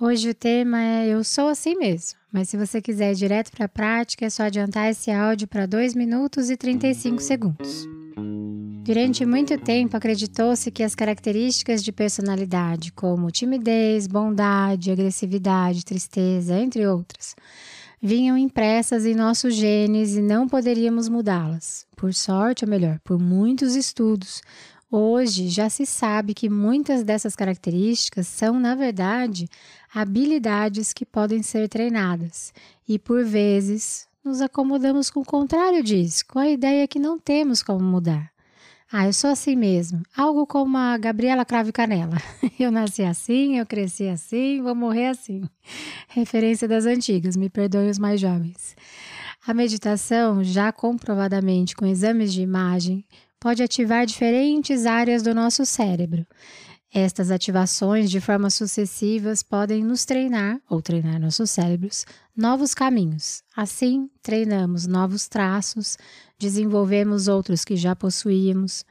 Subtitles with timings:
[0.00, 3.66] Hoje o tema é Eu sou assim mesmo, mas se você quiser ir direto para
[3.66, 7.86] a prática, é só adiantar esse áudio para 2 minutos e 35 segundos.
[8.84, 16.84] Durante muito tempo, acreditou-se que as características de personalidade, como timidez, bondade, agressividade, tristeza, entre
[16.88, 17.36] outras,
[18.02, 21.86] vinham impressas em nossos genes e não poderíamos mudá-las.
[21.96, 24.42] Por sorte, ou melhor, por muitos estudos,
[24.96, 29.48] Hoje já se sabe que muitas dessas características são, na verdade,
[29.94, 32.52] habilidades que podem ser treinadas
[32.88, 37.62] e, por vezes, nos acomodamos com o contrário disso, com a ideia que não temos
[37.62, 38.34] como mudar.
[38.90, 40.02] Ah, eu sou assim mesmo.
[40.16, 42.16] Algo como a Gabriela Crave Canela.
[42.58, 45.42] Eu nasci assim, eu cresci assim, vou morrer assim.
[46.06, 48.76] Referência das antigas, me perdoem os mais jovens.
[49.44, 53.04] A meditação, já comprovadamente com exames de imagem,
[53.40, 56.24] pode ativar diferentes áreas do nosso cérebro.
[56.96, 63.42] Estas ativações, de formas sucessivas, podem nos treinar, ou treinar nossos cérebros, novos caminhos.
[63.56, 65.98] Assim, treinamos novos traços,
[66.38, 68.84] desenvolvemos outros que já possuíamos.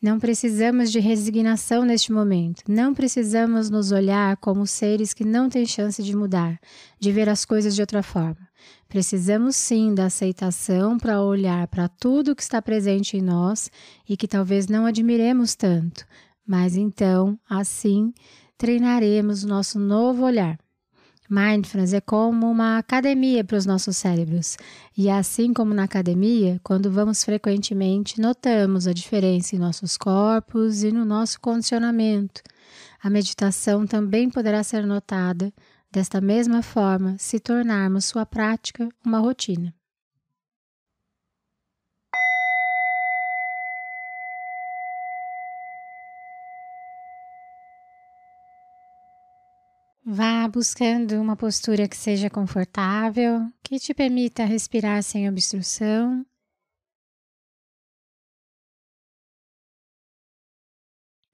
[0.00, 2.62] Não precisamos de resignação neste momento.
[2.68, 6.60] Não precisamos nos olhar como seres que não têm chance de mudar,
[7.00, 8.48] de ver as coisas de outra forma.
[8.88, 13.68] Precisamos sim da aceitação para olhar para tudo que está presente em nós
[14.08, 16.06] e que talvez não admiremos tanto,
[16.48, 18.12] mas então, assim,
[18.56, 20.58] treinaremos o nosso novo olhar.
[21.30, 24.56] Mindfulness é como uma academia para os nossos cérebros.
[24.96, 30.90] E assim como na academia, quando vamos frequentemente, notamos a diferença em nossos corpos e
[30.90, 32.40] no nosso condicionamento.
[33.02, 35.52] A meditação também poderá ser notada
[35.90, 39.74] Desta mesma forma, se tornarmos sua prática uma rotina.
[50.10, 56.24] Vá buscando uma postura que seja confortável, que te permita respirar sem obstrução.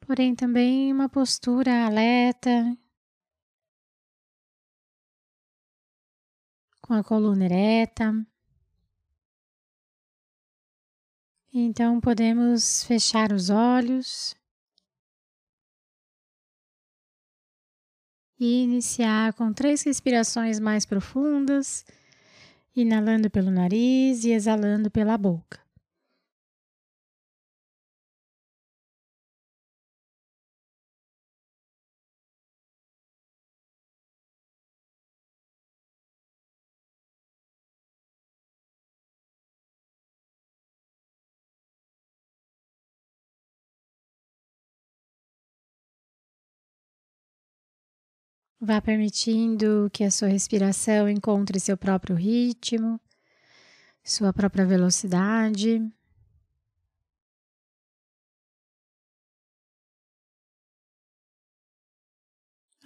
[0.04, 2.76] Porém, também uma postura alerta,
[6.82, 8.26] com a coluna ereta.
[11.52, 14.34] Então podemos fechar os olhos
[18.44, 21.82] e iniciar com três respirações mais profundas,
[22.76, 25.63] inalando pelo nariz e exalando pela boca.
[48.66, 52.98] Vá permitindo que a sua respiração encontre seu próprio ritmo,
[54.02, 55.86] sua própria velocidade.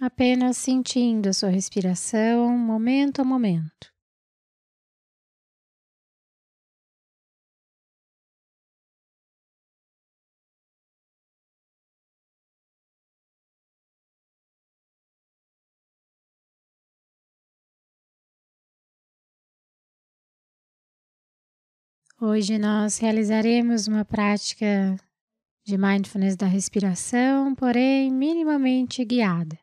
[0.01, 3.98] Apenas sentindo a sua respiração momento a momento.
[22.21, 24.99] Hoje nós realizaremos uma prática
[25.63, 29.57] de mindfulness da respiração, porém minimamente guiada.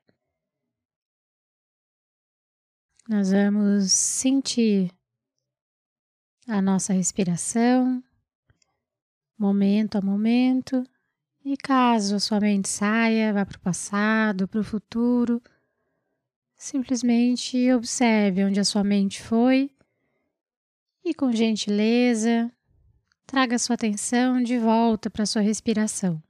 [3.07, 4.91] Nós vamos sentir
[6.49, 8.03] a nossa respiração,
[9.39, 10.83] momento a momento,
[11.45, 15.43] e caso a sua mente saia, vá para o passado, para o futuro,
[16.57, 19.76] simplesmente observe onde a sua mente foi
[21.07, 22.51] e com gentileza
[23.25, 26.21] traga sua atenção de volta para sua respiração.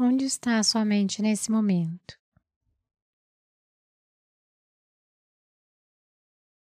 [0.00, 2.16] Onde está a sua mente nesse momento?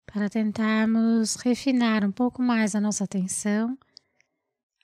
[0.07, 3.77] Para tentarmos refinar um pouco mais a nossa atenção,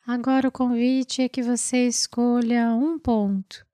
[0.06, 3.66] agora o convite é que você escolha um ponto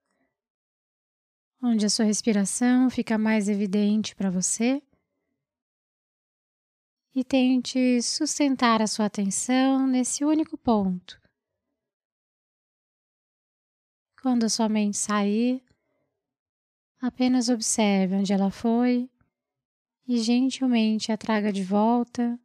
[1.62, 4.82] onde a sua respiração fica mais evidente para você
[7.14, 11.19] e tente sustentar a sua atenção nesse único ponto.
[14.22, 15.62] Quando a sua mente sair,
[17.00, 19.08] apenas observe onde ela foi
[20.06, 22.38] e gentilmente a traga de volta,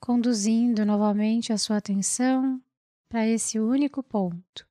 [0.00, 2.62] conduzindo novamente a sua atenção
[3.10, 4.66] para esse único ponto.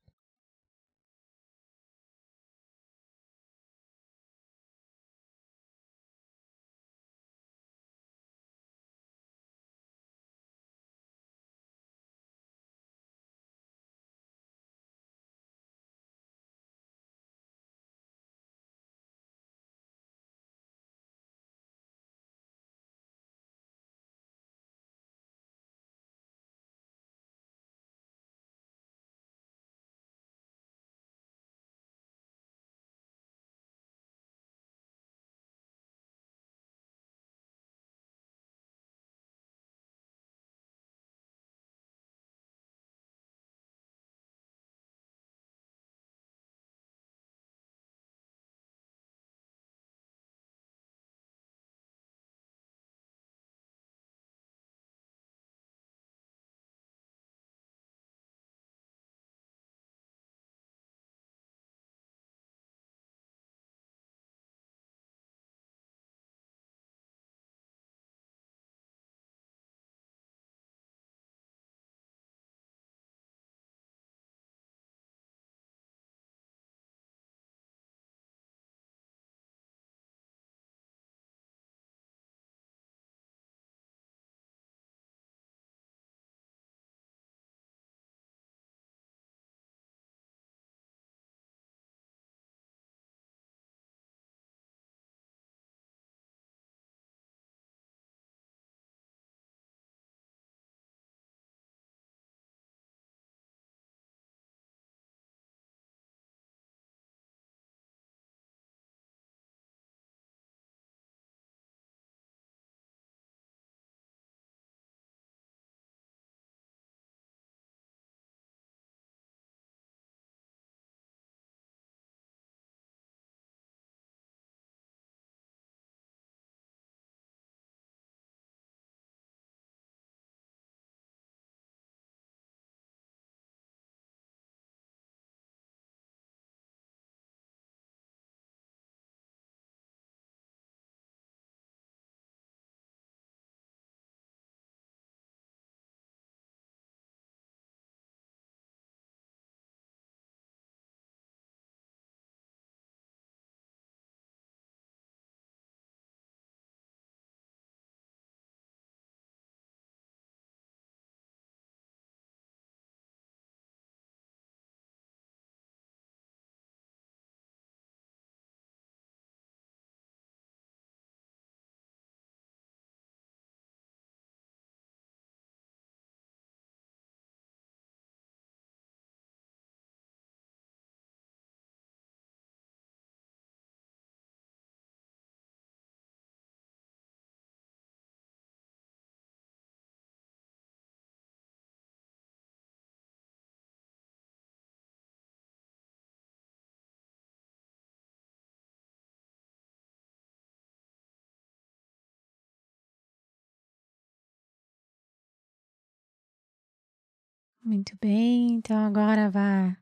[207.66, 209.76] Muito bem, então agora vá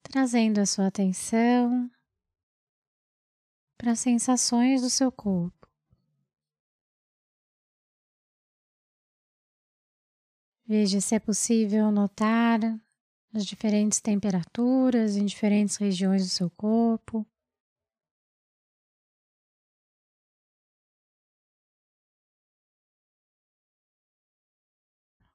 [0.00, 1.90] trazendo a sua atenção
[3.76, 5.68] para as sensações do seu corpo.
[10.64, 12.60] Veja se é possível notar
[13.34, 17.26] as diferentes temperaturas em diferentes regiões do seu corpo.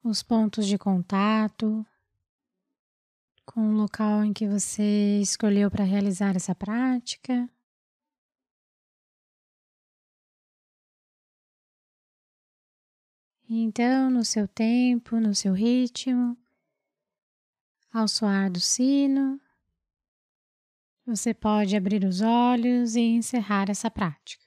[0.08, 1.86] Os pontos de contato
[3.46, 7.50] com o local em que você escolheu para realizar essa prática.
[13.50, 16.38] Então, no seu tempo, no seu ritmo,
[17.94, 19.40] ao soar do sino,
[21.06, 24.47] você pode abrir os olhos e encerrar essa prática.